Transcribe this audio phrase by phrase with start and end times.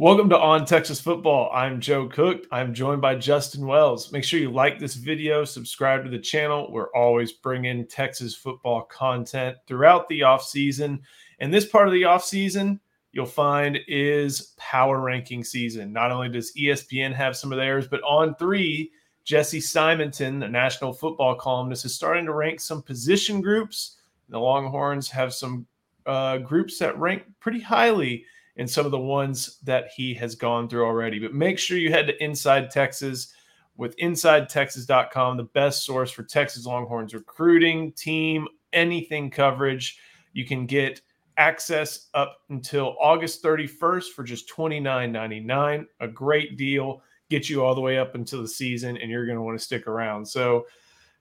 [0.00, 1.50] Welcome to On Texas Football.
[1.52, 2.46] I'm Joe Cook.
[2.50, 4.10] I'm joined by Justin Wells.
[4.10, 6.72] Make sure you like this video, subscribe to the channel.
[6.72, 11.00] We're always bringing Texas football content throughout the offseason.
[11.40, 12.80] And this part of the offseason,
[13.12, 15.92] you'll find is power ranking season.
[15.92, 18.88] Not only does ESPN have some of theirs, but On3,
[19.24, 23.98] Jesse Simonton, the national football columnist, is starting to rank some position groups.
[24.30, 25.66] The Longhorns have some
[26.06, 28.24] uh, groups that rank pretty highly
[28.56, 31.18] and some of the ones that he has gone through already.
[31.18, 33.32] But make sure you head to Inside Texas
[33.76, 39.98] with InsideTexas.com, the best source for Texas Longhorns recruiting, team, anything coverage.
[40.32, 41.00] You can get
[41.36, 45.86] access up until August 31st for just $29.99.
[46.00, 47.02] A great deal.
[47.30, 49.64] Get you all the way up until the season, and you're going to want to
[49.64, 50.26] stick around.
[50.26, 50.66] So,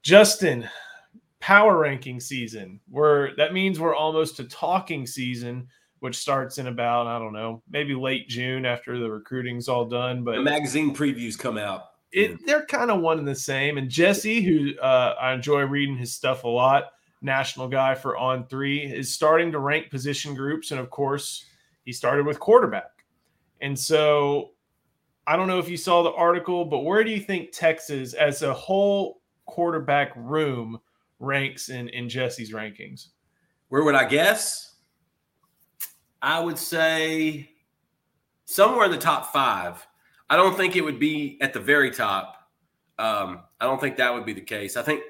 [0.01, 0.67] Justin,
[1.39, 2.79] power ranking season.
[2.89, 5.67] We're that means we're almost to talking season
[5.99, 10.23] which starts in about I don't know, maybe late June after the recruiting's all done.
[10.23, 11.91] But the magazine previews come out.
[12.11, 13.77] It, they're kind of one and the same.
[13.77, 16.91] And Jesse, who uh, I enjoy reading his stuff a lot,
[17.21, 21.45] national guy for On3, is starting to rank position groups, and of course,
[21.85, 23.05] he started with quarterback.
[23.61, 24.51] And so,
[25.27, 28.41] I don't know if you saw the article, but where do you think Texas, as
[28.41, 30.79] a whole quarterback room,
[31.19, 33.09] ranks in in Jesse's rankings?
[33.67, 34.68] Where would I guess?
[36.21, 37.49] I would say
[38.45, 39.85] somewhere in the top five.
[40.29, 42.35] I don't think it would be at the very top.
[42.97, 44.75] Um, I don't think that would be the case.
[44.75, 45.03] I think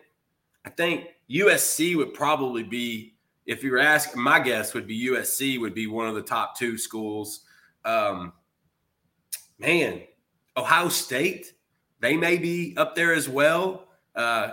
[0.65, 3.15] I think USC would probably be,
[3.45, 6.57] if you were asking, my guess would be USC would be one of the top
[6.57, 7.41] two schools.
[7.85, 8.33] Um,
[9.57, 10.01] man,
[10.57, 11.53] Ohio State,
[11.99, 13.87] they may be up there as well.
[14.15, 14.51] Uh,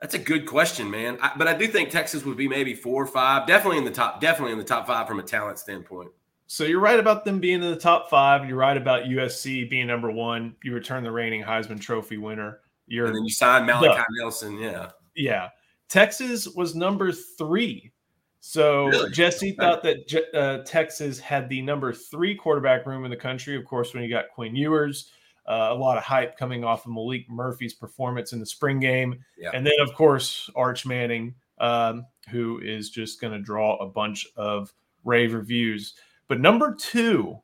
[0.00, 1.18] that's a good question, man.
[1.20, 3.90] I, but I do think Texas would be maybe four or five, definitely in the
[3.90, 6.10] top, definitely in the top five from a talent standpoint.
[6.46, 8.48] So you're right about them being in the top five.
[8.48, 10.54] You're right about USC being number one.
[10.62, 12.60] You return the reigning Heisman Trophy winner.
[12.86, 14.58] You're and then you sign Malachi Nelson.
[14.58, 15.48] Yeah, yeah.
[15.88, 17.92] Texas was number three.
[18.40, 19.10] So really?
[19.10, 23.56] Jesse thought that uh, Texas had the number three quarterback room in the country.
[23.56, 25.10] Of course, when you got Quinn Ewers,
[25.48, 29.18] uh, a lot of hype coming off of Maalik Murphy's performance in the spring game.
[29.38, 29.50] Yeah.
[29.54, 34.26] And then, of course, Arch Manning, um, who is just going to draw a bunch
[34.36, 34.72] of
[35.04, 35.94] rave reviews.
[36.28, 37.38] But number two,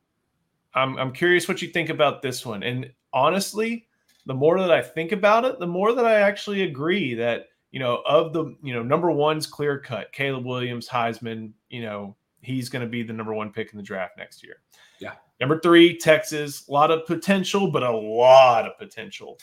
[0.75, 2.61] I'm, I'm curious what you think about this one.
[2.61, 3.87] And honestly,
[4.27, 7.79] the more that I think about it, the more that I actually agree that, you
[7.79, 12.69] know, of the, you know, number one's clear cut, Caleb Williams, Heisman, you know, he's
[12.69, 14.57] going to be the number one pick in the draft next year.
[14.99, 15.13] Yeah.
[15.39, 16.67] Number three, Texas.
[16.67, 19.37] A lot of potential, but a lot of potential.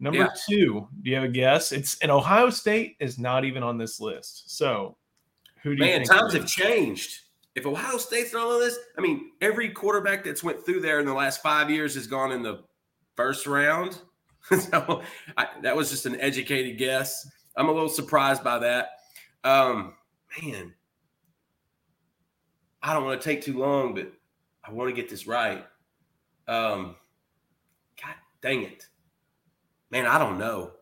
[0.00, 0.28] Number yeah.
[0.48, 1.72] two, do you have a guess?
[1.72, 4.56] It's and Ohio State is not even on this list.
[4.56, 4.96] So
[5.62, 6.20] who do Man, you think?
[6.20, 7.20] times have changed.
[7.54, 11.06] If Ohio State's not on this, I mean, every quarterback that's went through there in
[11.06, 12.64] the last five years has gone in the
[13.14, 13.98] first round.
[14.58, 15.02] so
[15.36, 17.28] I, that was just an educated guess.
[17.56, 18.88] I'm a little surprised by that.
[19.44, 19.94] Um,
[20.42, 20.74] man,
[22.84, 24.12] I don't want to take too long, but
[24.62, 25.64] I want to get this right.
[26.46, 26.96] Um,
[28.00, 28.86] God dang it,
[29.90, 30.06] man!
[30.06, 30.72] I don't know.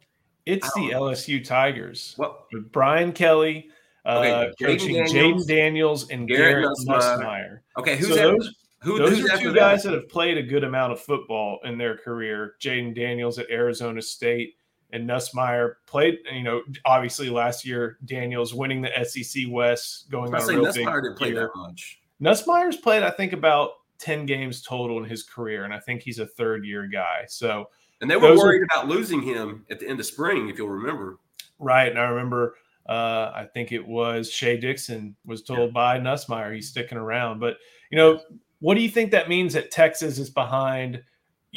[0.45, 1.03] It's the know.
[1.03, 2.15] LSU Tigers.
[2.17, 3.71] What with Brian Kelly
[4.05, 7.61] uh, okay, coaching Jayden Daniels and Garrett, Garrett Nussmeier.
[7.79, 8.23] Okay, who's so that?
[8.23, 9.91] Those, Who, those are two guys that?
[9.91, 12.57] that have played a good amount of football in their career.
[12.61, 14.57] Jayden Daniels at Arizona State
[14.93, 16.19] and Nussmeier played.
[16.33, 20.75] You know, obviously last year Daniels winning the SEC West, going on a real big
[20.75, 21.51] didn't play year.
[21.55, 22.01] that much.
[22.21, 26.19] Nussmeier's played, I think, about 10 games total in his career, and I think he's
[26.19, 27.25] a third year guy.
[27.29, 27.71] So,
[28.01, 30.69] and they were worried are, about losing him at the end of spring, if you'll
[30.69, 31.19] remember.
[31.59, 31.89] Right.
[31.89, 32.57] And I remember,
[32.89, 35.73] uh, I think it was Shea Dixon was told yeah.
[35.73, 37.39] by Nussmeier he's sticking around.
[37.39, 37.59] But,
[37.91, 38.21] you know,
[38.59, 41.03] what do you think that means that Texas is behind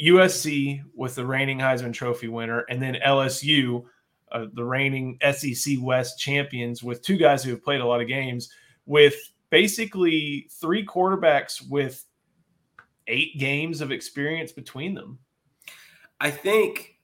[0.00, 3.84] USC with the reigning Heisman Trophy winner and then LSU,
[4.32, 8.08] uh, the reigning SEC West champions, with two guys who have played a lot of
[8.08, 8.50] games
[8.84, 9.14] with
[9.50, 12.04] basically three quarterbacks with
[13.06, 15.18] eight games of experience between them.
[16.20, 16.96] I think,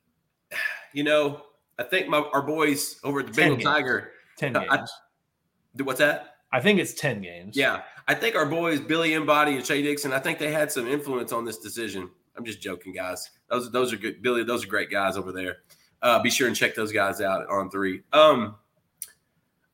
[0.92, 1.42] you know,
[1.78, 3.58] I think my our boys over at the Bengal.
[3.58, 4.12] Tiger.
[4.36, 4.66] Ten games.
[4.70, 6.36] I, what's that?
[6.52, 7.56] I think it's ten games.
[7.56, 10.12] Yeah, I think our boys Billy Embody and Shea Dixon.
[10.12, 12.10] I think they had some influence on this decision.
[12.36, 13.30] I'm just joking, guys.
[13.48, 14.22] Those those are good.
[14.22, 15.58] Billy, those are great guys over there.
[16.00, 18.02] Uh, be sure and check those guys out on three.
[18.12, 18.56] Um,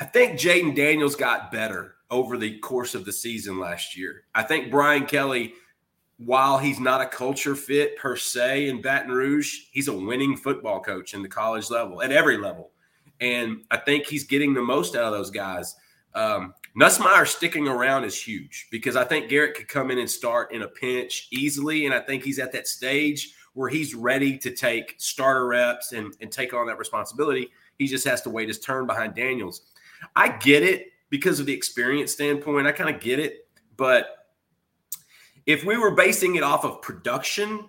[0.00, 4.24] I think Jayden Daniels got better over the course of the season last year.
[4.34, 5.54] I think Brian Kelly,
[6.18, 10.80] while he's not a culture fit per se in Baton Rouge, he's a winning football
[10.80, 12.70] coach in the college level at every level.
[13.20, 15.74] And I think he's getting the most out of those guys.
[16.14, 20.52] Um, Nussmeier sticking around is huge because I think Garrett could come in and start
[20.52, 21.86] in a pinch easily.
[21.86, 26.14] And I think he's at that stage where he's ready to take starter reps and,
[26.20, 27.50] and take on that responsibility.
[27.78, 29.62] He just has to wait his turn behind Daniels.
[30.14, 32.66] I get it because of the experience standpoint.
[32.66, 33.48] I kind of get it.
[33.76, 34.28] But
[35.46, 37.64] if we were basing it off of production,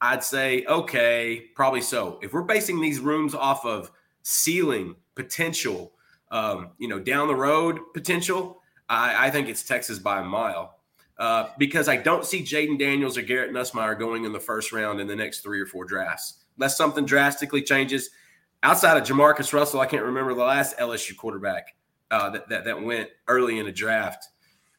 [0.00, 2.18] I'd say, okay, probably so.
[2.22, 3.90] If we're basing these rooms off of
[4.22, 5.93] ceiling potential,
[6.34, 10.80] um, you know, down the road potential, I, I think it's Texas by a mile.
[11.16, 15.00] Uh, because I don't see Jayden Daniels or Garrett Nussmeier going in the first round
[15.00, 16.40] in the next three or four drafts.
[16.56, 18.10] Unless something drastically changes.
[18.64, 21.76] Outside of JaMarcus Russell, I can't remember the last LSU quarterback
[22.10, 24.26] uh, that, that, that went early in a draft.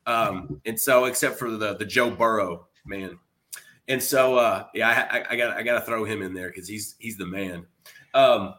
[0.05, 3.17] Um, and so, except for the the Joe Burrow man,
[3.87, 6.67] and so uh, yeah, I, I got I got to throw him in there because
[6.67, 7.65] he's he's the man.
[8.13, 8.53] Um,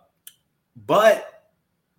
[0.75, 1.36] but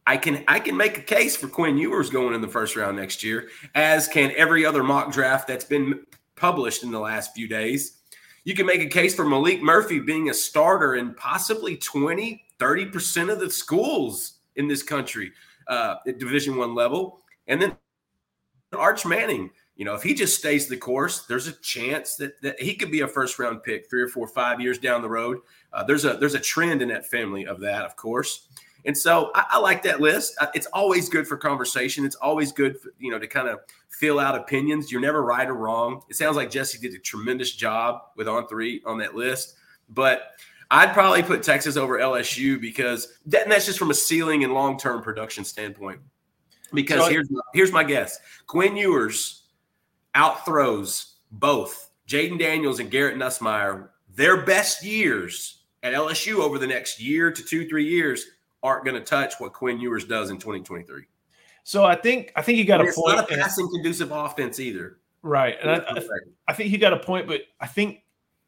[0.07, 2.95] I can I can make a case for Quinn Ewers going in the first round
[2.95, 5.99] next year, as can every other mock draft that's been
[6.37, 7.97] published in the last few days.
[8.45, 13.29] You can make a case for Maalik Murphy being a starter in possibly 20, 30%
[13.29, 15.33] of the schools in this country
[15.67, 17.19] uh, at Division One level.
[17.47, 17.75] And then
[18.71, 22.61] Arch Manning, you know, if he just stays the course, there's a chance that, that
[22.61, 25.39] he could be a first round pick three or four, five years down the road.
[25.73, 28.47] Uh, there's a there's a trend in that family of that, of course.
[28.85, 30.35] And so I, I, like that list.
[30.39, 32.05] Uh, it's always good for conversation.
[32.05, 33.59] It's always good, for, you know, to kind of
[33.89, 34.91] fill out opinions.
[34.91, 36.01] You're never right or wrong.
[36.09, 39.55] It sounds like Jesse did a tremendous job with On3 on that list,
[39.89, 40.31] but
[40.69, 44.77] I'd probably put Texas over LSU because that, that's just from a ceiling and long
[44.77, 45.99] term production standpoint.
[46.73, 49.43] Because so, here's here's my guess: Quinn Ewers
[50.15, 56.99] outthrows both Jayden Daniels and Garrett Nussmeier their best years at LSU over the next
[56.99, 58.25] year to two three years
[58.63, 61.03] aren't going to touch what Quinn Ewers does in 2023.
[61.63, 63.19] So I think I think you got and a point.
[63.19, 64.99] It's not a passing conducive offense either.
[65.21, 66.01] Right, and I,
[66.47, 68.03] I, think you got a point, but I think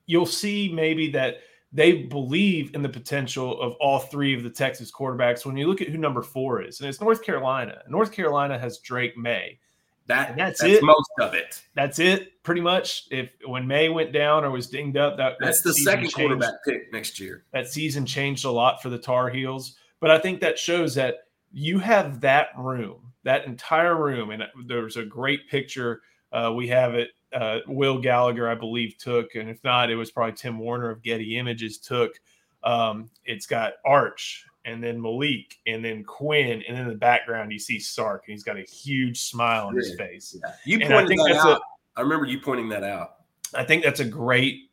[0.05, 1.39] you'll see maybe that
[1.73, 5.45] they believe in the potential of all three of the Texas quarterbacks.
[5.45, 7.81] When you look at who number four is, and it's North Carolina.
[7.89, 9.59] North Carolina has Drake Maye.
[10.07, 10.83] That that's, that's, it.
[10.83, 11.61] Most of it.
[11.75, 12.41] That's it.
[12.41, 13.07] Pretty much.
[13.11, 16.15] If when Maye went down or was dinged up, that that's that the second changed.
[16.15, 17.43] quarterback pick next year.
[17.53, 19.75] That season changed a lot for the Tar Heels.
[19.99, 21.19] But I think that shows that
[21.51, 26.01] you have that room, that entire room, and there's a great picture.
[26.31, 27.09] Uh, we have it.
[27.33, 31.03] Uh, Will Gallagher, I believe, took, and if not, it was probably Tim Warner of
[31.03, 32.19] Getty Images took.
[32.63, 37.59] Um, it's got Arch, and then Malik and then Quinn, and in the background you
[37.59, 40.35] see Sark, and he's got a huge smile on his face.
[40.41, 40.53] Yeah.
[40.65, 41.57] You pointed that out.
[41.57, 43.15] A, I remember you pointing that out.
[43.53, 44.69] I think that's a great,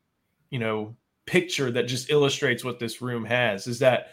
[0.50, 0.96] you know,
[1.26, 3.66] picture that just illustrates what this room has.
[3.66, 4.08] Is that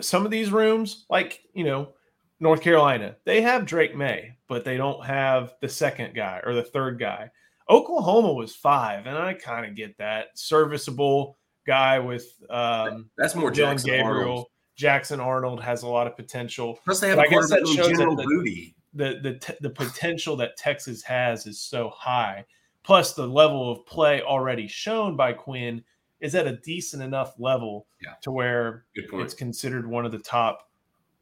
[0.00, 1.94] some of these rooms, like you know,
[2.40, 6.62] North Carolina, they have Drake Maye, but they don't have the second guy or the
[6.62, 7.30] third guy.
[7.68, 11.36] Oklahoma was five, and I kind of get that serviceable
[11.66, 14.18] guy with um, that's more Dillon Jackson Gabriel.
[14.18, 14.46] Arnold.
[14.76, 16.78] Jackson Arnold has a lot of potential.
[16.84, 18.74] Plus, they have but I guess that shows General that the, Booty.
[18.94, 22.44] The the the, the potential that Texas has is so high.
[22.84, 25.82] Plus, the level of play already shown by Quinn
[26.20, 28.14] is at a decent enough level yeah.
[28.22, 30.68] to where it's considered one of the top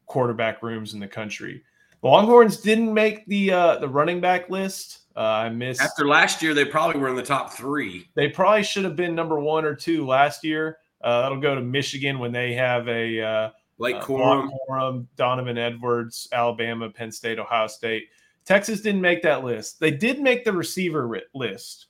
[0.05, 1.63] quarterback rooms in the country.
[2.01, 4.99] The Longhorns didn't make the uh, the running back list.
[5.15, 6.53] Uh, I missed after last year.
[6.53, 8.07] They probably were in the top three.
[8.15, 10.77] They probably should have been number one or two last year.
[11.01, 14.49] Uh, that'll go to Michigan when they have a uh, Blake uh, Corum.
[14.69, 18.09] Corum, Donovan Edwards, Alabama, Penn State, Ohio State.
[18.45, 19.79] Texas didn't make that list.
[19.79, 21.86] They did make the receiver list.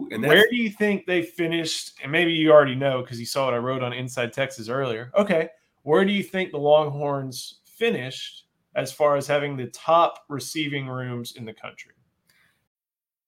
[0.00, 1.98] Ooh, and where do you think they finished?
[2.02, 5.10] And maybe you already know because you saw what I wrote on Inside Texas earlier.
[5.16, 5.48] Okay,
[5.82, 11.32] where do you think the Longhorns finished as far as having the top receiving rooms
[11.36, 11.92] in the country?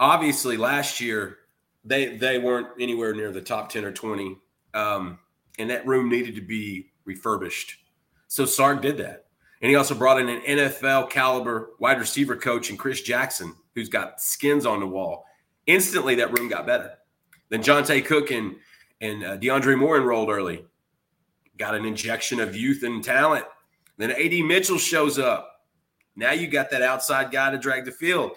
[0.00, 1.38] Obviously, last year
[1.84, 4.36] they they weren't anywhere near the top 10 or 20.
[4.74, 5.18] Um,
[5.58, 7.76] and that room needed to be refurbished.
[8.28, 9.26] So Sark did that.
[9.60, 13.88] And he also brought in an NFL caliber wide receiver coach and Chris Jackson, who's
[13.88, 15.26] got skins on the wall.
[15.66, 16.92] Instantly, that room got better.
[17.50, 18.56] Then Johntay Cook and,
[19.00, 20.64] and uh, DeAndre Moore enrolled early,
[21.58, 23.44] got an injection of youth and talent.
[23.98, 25.66] Then AD Mitchell shows up.
[26.16, 28.32] Now you got that outside guy to drag the field,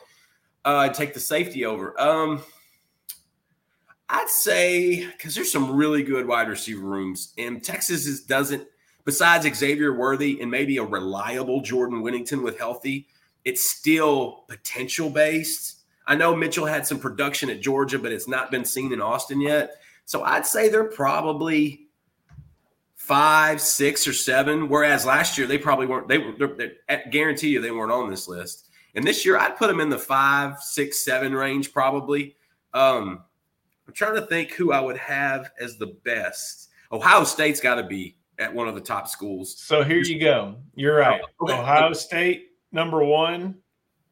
[0.65, 1.99] uh, take the safety over.
[1.99, 2.41] Um,
[4.09, 8.67] I'd say because there's some really good wide receiver rooms, and Texas is, doesn't.
[9.05, 13.07] Besides Xavier Worthy and maybe a reliable Jordan Whittington with healthy,
[13.43, 15.81] it's still potential based.
[16.07, 19.41] I know Mitchell had some production at Georgia, but it's not been seen in Austin
[19.41, 19.75] yet.
[20.05, 21.87] So I'd say they're probably
[22.95, 24.69] five, six, or seven.
[24.69, 26.07] Whereas last year they probably weren't.
[26.07, 26.33] They were.
[26.87, 28.69] I guarantee you they weren't on this list.
[28.95, 32.35] And this year I'd put them in the five, six, seven range probably.
[32.73, 33.23] Um,
[33.87, 36.69] I'm trying to think who I would have as the best.
[36.91, 39.57] Ohio State's got to be at one of the top schools.
[39.57, 40.57] So here you go.
[40.75, 41.21] You're right.
[41.41, 41.59] Oh, okay.
[41.59, 43.55] Ohio State number one,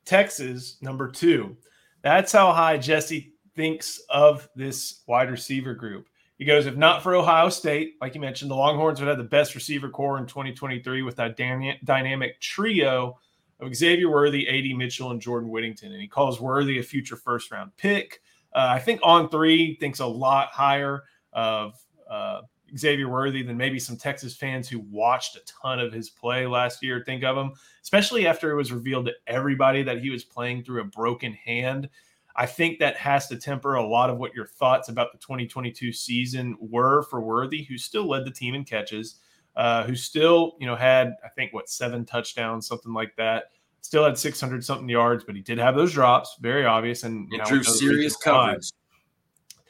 [0.06, 1.56] Texas number two.
[2.02, 6.08] That's how high Jesse thinks of this wide receiver group.
[6.38, 9.24] He goes, if not for Ohio State, like you mentioned, the Longhorns would have the
[9.24, 13.20] best receiver corps in 2023 with that dynamic trio
[13.62, 15.92] of Xavier Worthy, AD Mitchell, and Jordan Whittington.
[15.92, 18.22] And he calls Worthy a future first round pick.
[18.54, 21.76] Uh, I think On3 thinks a lot higher of
[22.10, 22.42] uh,
[22.78, 26.84] Xavier Worthy than maybe some Texas fans who watched a ton of his play last
[26.84, 30.64] year think of him, especially after it was revealed to everybody that he was playing
[30.64, 31.90] through a broken hand.
[32.36, 35.92] I think that has to temper a lot of what your thoughts about the 2022
[35.92, 39.20] season were for Worthy, who still led the team in catches,
[39.56, 43.46] uh, who still, you know, had I think what seven touchdowns, something like that.
[43.82, 47.44] Still had 600 something yards, but he did have those drops, very obvious, and know,
[47.46, 48.72] drew serious coverage.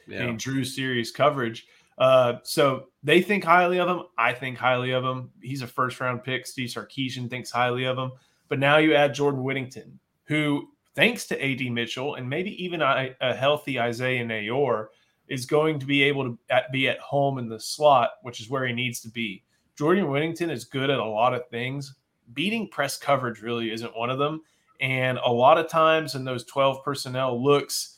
[0.08, 0.24] Yeah.
[0.24, 1.66] And drew serious coverage.
[1.98, 4.04] Uh, so they think highly of him.
[4.18, 5.30] I think highly of him.
[5.42, 6.46] He's a first round pick.
[6.46, 8.12] Steve Sarkisian thinks highly of him.
[8.50, 13.16] But now you add Jordan Whittington, who, thanks to AD Mitchell and maybe even a,
[13.22, 14.88] a healthy Isaiah Neyor,
[15.30, 16.38] is going to be able to
[16.74, 19.44] be at home in the slot, which is where he needs to be.
[19.82, 21.96] Jordan Whittington is good at a lot of things.
[22.36, 24.42] Beating press coverage really isn't one of them.
[24.80, 27.98] And a lot of times in those 12 personnel looks,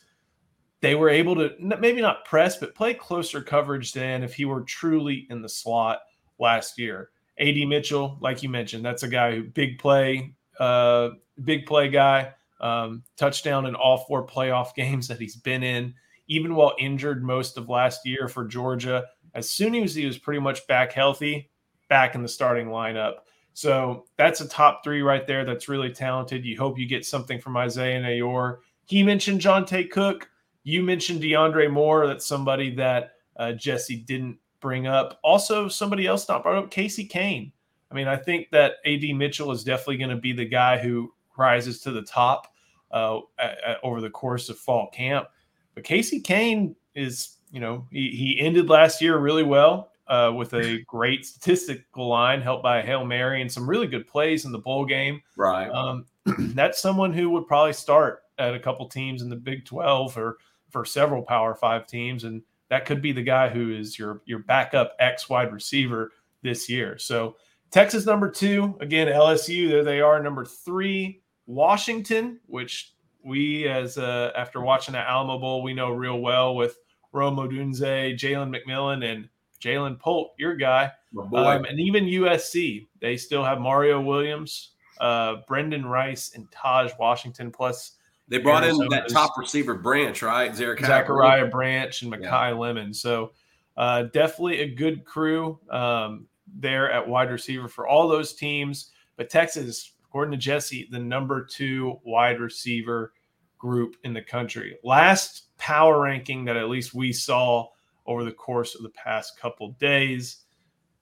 [0.80, 4.62] they were able to maybe not press, but play closer coverage than if he were
[4.62, 6.00] truly in the slot
[6.40, 7.10] last year.
[7.38, 11.10] AD Mitchell, like you mentioned, that's a guy who big play, uh,
[11.44, 15.94] big play guy, um, touchdown in all four playoff games that he's been in,
[16.30, 19.04] even while injured most of last year for Georgia.
[19.36, 21.50] As soon as he was pretty much back healthy,
[21.90, 23.16] back in the starting lineup.
[23.54, 25.46] So that's a top three right there.
[25.46, 26.44] That's really talented.
[26.44, 28.58] You hope you get something from Isaiah Neyor.
[28.86, 30.30] He mentioned Johntay Cook.
[30.64, 32.08] You mentioned DeAndre Moore.
[32.08, 35.20] That's somebody that uh, Jesse didn't bring up.
[35.24, 37.52] Also, somebody else not brought up Casey Cain.
[37.92, 41.14] I mean, I think that AD Mitchell is definitely going to be the guy who
[41.38, 42.54] rises to the top
[42.92, 45.28] uh, at, at, over the course of fall camp.
[45.76, 50.54] But Casey Cain is, you know, he, he ended last year really well uh, with
[50.54, 54.52] a great statistical line helped by a Hail Mary and some really good plays in
[54.52, 55.22] the bowl game.
[55.38, 55.70] Right.
[55.70, 60.18] Um, that's someone who would probably start at a couple teams in the Big 12
[60.18, 60.38] or–
[60.74, 64.40] for several Power Five teams, and that could be the guy who is your your
[64.40, 66.98] backup X wide receiver this year.
[66.98, 67.38] So
[67.72, 71.22] Texas number two, again LSU there they are number three.
[71.46, 72.94] Washington, which
[73.24, 76.78] we as uh, after watching the Alamo Bowl, we know real well with
[77.12, 79.30] Rome Odunze, Jalen McMillan, and
[79.64, 82.88] Ja'Lynn Polk, your guy, um, and even USC.
[83.00, 87.94] They still have Mario Williams, uh, Brenden Rice, and Tahj Washington, plus
[88.28, 90.56] they brought in that top receiver branch, right?
[90.56, 92.52] Zachariah Branch and Makai yeah.
[92.52, 92.94] Lemon.
[92.94, 93.32] So
[93.76, 98.92] uh, definitely a good crew um, there at wide receiver for all those teams.
[99.18, 103.14] But Texas, according to Jesse, the number two wide receiver
[103.58, 104.78] group in the country.
[104.84, 107.70] Last power ranking that at least we saw
[108.06, 110.38] over the course of the past couple days.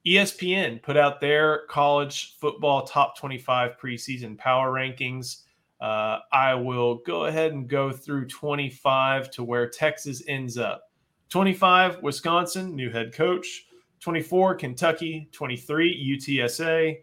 [0.05, 5.43] ESPN put out their college football top 25 preseason power rankings.
[5.79, 10.83] Uh, I will go ahead and go through 25 to where Texas ends up.
[11.29, 13.67] 25, Wisconsin, new head coach.
[13.99, 15.29] 24, Kentucky.
[15.31, 16.97] 23, UTSA.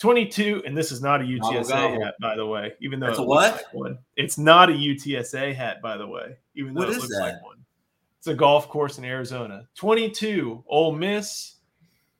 [0.00, 3.22] 22, and this is not a UTSA hat, by the way, even though it's a
[3.22, 3.52] what?
[3.52, 3.98] Like one.
[4.16, 7.20] It's not a UTSA hat, by the way, even though what it looks that?
[7.20, 7.58] like one.
[8.20, 9.66] It's a golf course in Arizona.
[9.76, 11.56] 22, Ole Miss.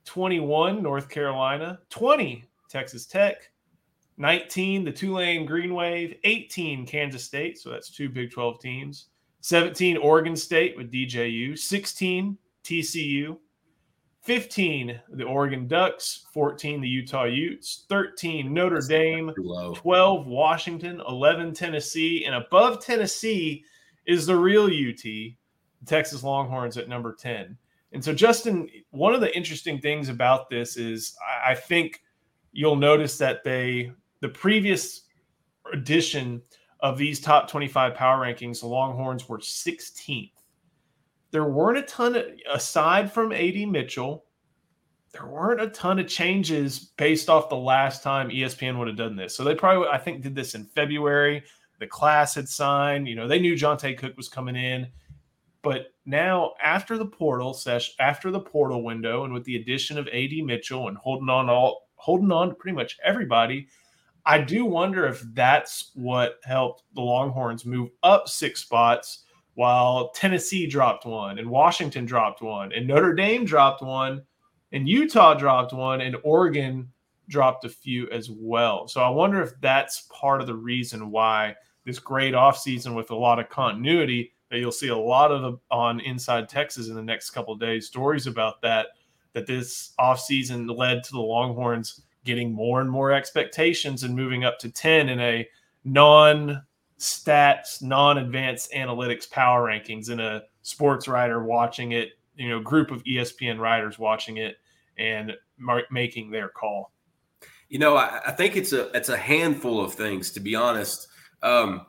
[0.06, 1.78] 21, North Carolina.
[1.90, 3.52] 20, Texas Tech.
[4.16, 6.14] 19, the Tulane Green Wave.
[6.24, 7.58] 18, Kansas State.
[7.58, 9.08] So that's two Big 12 teams.
[9.42, 11.58] 17, Oregon State with DJU.
[11.58, 13.36] 16, TCU.
[14.22, 19.32] 15, the Oregon Ducks, 14, the Utah Utes, 13, Notre That's Dame,
[19.74, 23.64] 12, Washington, 11, Tennessee, and above Tennessee
[24.06, 25.36] is the real UT,
[25.86, 27.56] Texas Longhorns at number 10.
[27.92, 32.02] And so, Justin, one of the interesting things about this is I think
[32.52, 35.02] you'll notice that they, the previous
[35.72, 36.42] edition
[36.80, 40.32] of these top 25 power rankings, the Longhorns were 16th
[41.30, 44.24] there weren't a ton of, aside from AD Mitchell,
[45.12, 49.16] there weren't a ton of changes based off the last time ESPN would have done
[49.16, 49.34] this.
[49.34, 51.42] So they probably, I think, did this in February.
[51.78, 54.88] The class had signed, you know, they knew Johntay Cook was coming in.
[55.62, 60.08] But now, after the portal session, after the portal window, and with the addition of
[60.08, 63.68] AD Mitchell and holding on all holding on to pretty much everybody,
[64.24, 69.24] I do wonder if that's what helped the Longhorns move up six spots
[69.54, 74.22] while Tennessee dropped one and Washington dropped one and Notre Dame dropped one
[74.72, 76.90] and Utah dropped one and Oregon
[77.28, 78.88] dropped a few as well.
[78.88, 83.16] So I wonder if that's part of the reason why this great offseason with a
[83.16, 87.54] lot of continuity you'll see a lot of on Inside Texas in the next couple
[87.56, 88.88] days stories about that
[89.32, 94.58] that this offseason led to the Longhorns getting more and more expectations and moving up
[94.58, 95.48] to 10 in a
[95.84, 96.62] non
[96.98, 103.02] stats, non-advanced analytics power rankings in a sports writer watching it, you know, group of
[103.04, 104.56] ESPN writers watching it
[104.98, 105.32] and
[105.90, 106.92] making their call.
[107.68, 111.06] You know, I, I, think it's a it's a handful of things to be honest.
[111.42, 111.86] Um,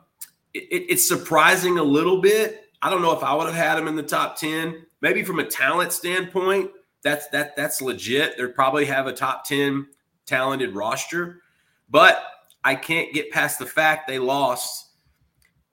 [0.54, 2.70] it, it's surprising a little bit.
[2.82, 4.86] I don't know if I would have had him in the top ten.
[5.00, 6.70] Maybe from a talent standpoint,
[7.02, 8.36] that's that that's legit.
[8.36, 9.86] They'd probably have a top ten
[10.26, 11.42] talented roster,
[11.90, 12.24] but
[12.64, 14.90] I can't get past the fact they lost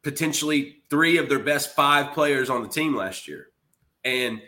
[0.02, 3.48] potentially three of their best five players on the team last year.
[4.06, 4.42] And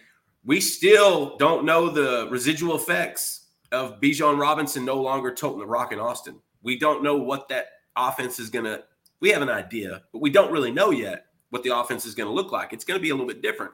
[0.44, 5.92] we still don't know the residual effects of Bijan Robinson no longer toting the rock
[5.92, 6.40] in Austin.
[6.64, 8.84] We don't know what that offense is going to,
[9.22, 12.28] we have an idea, but we don't really know yet what the offense is going
[12.28, 12.74] to look like.
[12.74, 13.72] It's going to be a little bit different.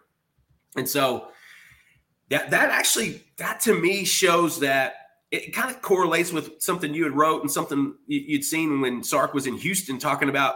[0.76, 1.30] And so
[2.30, 4.96] that, that actually, that to me shows that
[5.32, 9.34] it kind of correlates with something you had wrote and something you'd seen when Sark
[9.34, 10.56] was in Houston talking about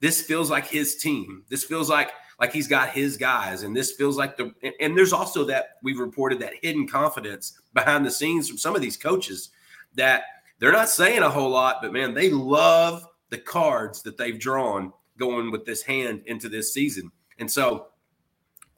[0.00, 1.44] this feels like his team.
[1.48, 4.54] This feels like like he's got his guys, and this feels like the.
[4.62, 8.76] And, and there's also that we've reported that hidden confidence behind the scenes from some
[8.76, 9.50] of these coaches
[9.94, 10.22] that
[10.58, 14.92] they're not saying a whole lot, but man, they love the cards that they've drawn
[15.18, 17.10] going with this hand into this season.
[17.38, 17.88] And so,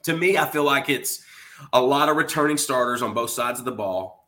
[0.03, 1.23] to me, I feel like it's
[1.73, 4.21] a lot of returning starters on both sides of the ball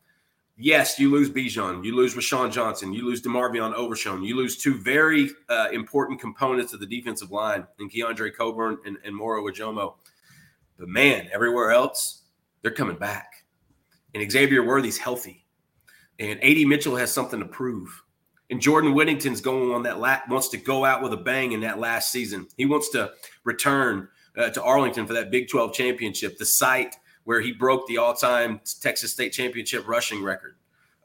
[0.56, 4.74] yes, you lose Bijan, you lose Roschon Johnson, you lose DeMarvion Overshown, you lose two
[4.74, 9.44] very uh, important components of the defensive line in Keondre Coburn and, and Moro.
[10.78, 12.22] But man, everywhere else,
[12.62, 13.44] they're coming back.
[14.14, 15.44] And Xavier Worthy's healthy.
[16.18, 18.03] And AD Mitchell has something to prove.
[18.50, 21.60] And Jordan Whittington's going on that lat wants to go out with a bang in
[21.60, 22.46] that last season.
[22.56, 23.12] He wants to
[23.44, 27.98] return uh, to Arlington for that Big 12 championship, the site where he broke the
[27.98, 30.56] all-time Texas State championship rushing record.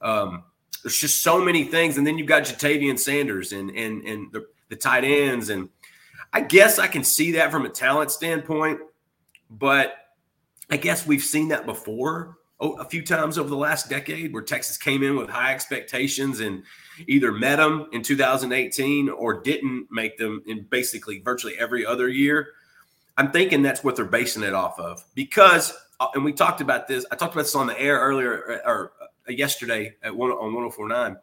[0.02, 0.44] Um,
[0.84, 4.46] there's just so many things, and then you've got Ja'Tavion Sanders and and and the,
[4.70, 5.70] the tight ends, and
[6.32, 8.80] I guess I can see that from a talent standpoint,
[9.50, 9.94] but
[10.70, 14.78] I guess we've seen that before a few times over the last decade, where Texas
[14.78, 16.64] came in with high expectations and
[17.08, 22.50] either met them in 2018 or didn't make them in basically virtually every other year.
[23.18, 26.88] I'm thinking that's what they're basing it off of because uh, and we talked about
[26.88, 27.06] this.
[27.12, 30.54] I talked about this on the air earlier or, or uh, yesterday at one on
[30.54, 31.18] 1049.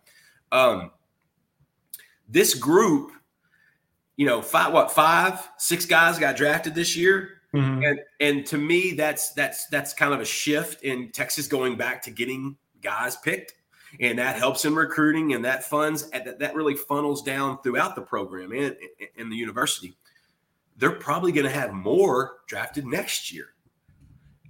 [0.53, 0.90] Um,
[2.29, 3.12] this group,
[4.16, 7.36] you know, five what five, six guys got drafted this year.
[7.54, 7.82] Mm-hmm.
[7.82, 12.02] And and to me, that's that's that's kind of a shift in Texas going back
[12.02, 13.54] to getting guys picked.
[14.00, 18.02] And that helps in recruiting and that funds that, that really funnels down throughout the
[18.02, 18.76] program and
[19.14, 19.96] in the university.
[20.76, 23.54] They're probably going to have more drafted next year.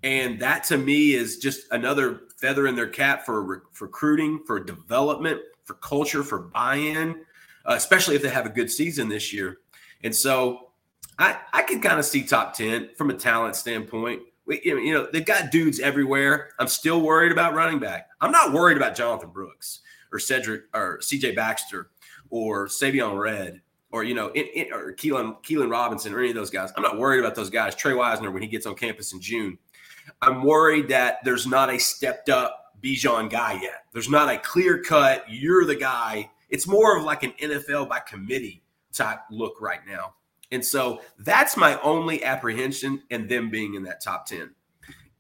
[0.03, 4.59] And that to me is just another feather in their cap for, for recruiting, for
[4.59, 7.11] development, for culture, for buy in,
[7.65, 9.59] uh, especially if they have a good season this year.
[10.03, 10.66] And so
[11.19, 14.23] I, I can kind of see top 10 from a talent standpoint.
[14.45, 16.51] We, you know, they've got dudes everywhere.
[16.59, 18.09] I'm still worried about running back.
[18.21, 19.81] I'm not worried about Jonathan Brooks
[20.13, 21.91] or Cedric or CJ Baxter
[22.31, 26.35] or Savion Red or you know, in, in, or Keilan Keilan Robinson or any of
[26.35, 26.73] those guys.
[26.77, 27.75] I'm not worried about those guys.
[27.75, 29.59] Tre Wisner when he gets on campus in June.
[30.23, 33.85] I'm worried that there's not a stepped up Bijan guy yet.
[33.93, 36.31] There's not a clear cut, you're the guy.
[36.49, 40.15] It's more of like an NFL by committee type look right now.
[40.53, 44.51] And so that's my only apprehension and them being in that top 10.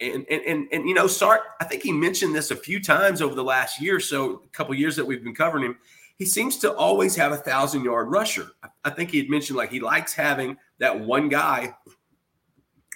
[0.00, 3.22] And, and, and, and you know, Sark, I think he mentioned this a few times
[3.22, 5.78] over the last year so, a couple years that we've been covering him.
[6.18, 8.48] He seems to always have a thousand yard rusher.
[8.84, 11.74] I think he had mentioned like he likes having that one guy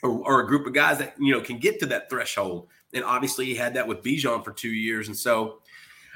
[0.03, 2.69] or, or, a group of guys that you know can get to that threshold.
[2.95, 5.61] And obviously, he had that with Bijan for two years, and so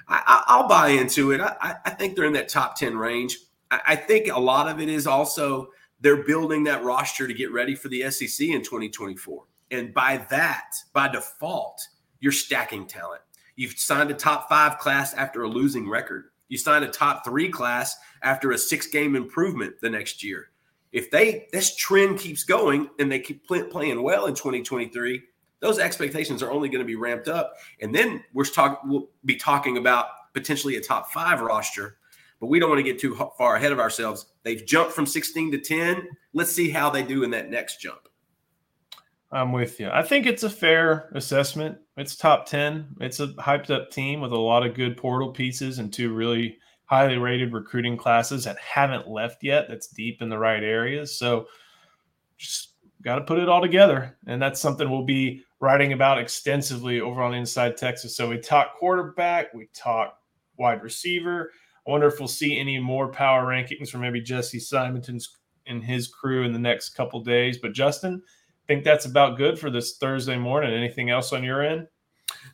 [0.09, 1.40] I, will buy into it.
[1.40, 3.38] I, I, think they're in that top ten range.
[3.70, 5.68] I, I, think a lot of it is also
[6.05, 10.77] they're building that roster to get ready for the SEC in 2024, and by that,
[10.93, 11.81] by default,
[12.21, 13.23] you're stacking talent.
[13.57, 16.27] You've signed a top five class after a losing record.
[16.49, 20.51] You signed a top three class after a six game improvement the next year
[20.95, 25.21] if they this trend keeps going and they keep play, playing well in 2023
[25.61, 29.37] those expectations are only going to be ramped up and then we're talking we'll be
[29.37, 31.99] talking about potentially a top five roster
[32.44, 35.52] but we don't want to get too far ahead of ourselves they've jumped from 16
[35.52, 38.09] to 10 let's see how they do in that next jump
[39.33, 43.70] i'm with you i think it's a fair assessment it's top 10 it's a hyped
[43.70, 47.96] up team with a lot of good portal pieces and two really highly rated recruiting
[47.96, 51.18] classes that haven't left yet that's deep in the right areas.
[51.18, 51.46] So
[52.37, 54.16] just got to put it all together.
[54.26, 58.16] And that's something we'll be writing about extensively over on Inside Texas.
[58.16, 60.18] So we talk quarterback, we talk
[60.59, 61.50] wide receiver.
[61.87, 66.09] I wonder if we'll see any more power rankings from maybe Jesse Simonton's and his
[66.09, 67.59] crew in the next couple days.
[67.59, 70.73] But Justin, I think that's about good for this Thursday morning.
[70.73, 71.87] Anything else on your end?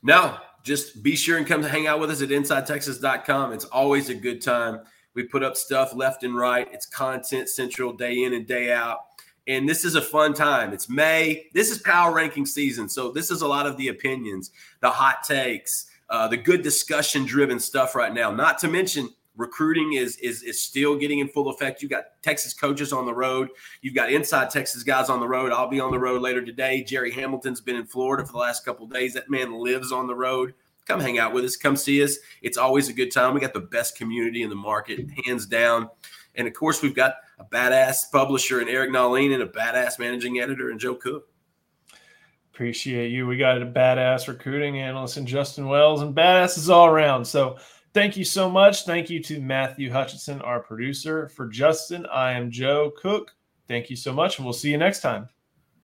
[0.03, 3.53] No, just be sure and come to hang out with us at InsideTexas.com.
[3.53, 4.81] It's always a good time.
[5.15, 6.69] We put up stuff left and right.
[6.73, 8.99] It's content central day in and day out.
[9.47, 10.73] And this is a fun time.
[10.73, 11.47] It's May.
[11.55, 12.89] This is power ranking season.
[12.89, 17.25] So this is a lot of the opinions, the hot takes, uh, the good discussion
[17.25, 18.31] driven stuff right now.
[18.31, 19.09] Not to mention
[19.41, 21.83] recruiting is is is still getting in full effect.
[21.83, 23.49] You've got Texas coaches on the road.
[23.81, 25.53] You've got inside Texas guys on the road.
[25.53, 26.85] I'll be on the road later today.
[26.85, 29.15] Jerry Hamilton's been in Florida for the last couple days.
[29.15, 30.55] That man lives on the road.
[30.87, 31.57] Come hang out with us.
[31.57, 32.17] Come see us.
[32.43, 33.35] It's always a good time.
[33.35, 35.89] We got the best community in the market, hands down.
[36.35, 40.41] And of course, we've got a badass publisher and Eric Nahlin and a badass managing
[40.41, 41.29] editor and Joe Cook.
[42.53, 43.27] Appreciate you.
[43.27, 47.25] We got a badass recruiting analyst and Justin Wells and badasses all around.
[47.25, 47.57] So
[47.93, 48.85] Thank you so much.
[48.85, 51.29] Thank you to Matthew Hutchinson, our producer.
[51.29, 53.35] For Justin, I am Joe Cook.
[53.67, 55.29] Thank you so much, and we'll see you next time.